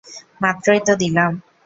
[0.41, 1.31] মাত্রই তো দিলাম।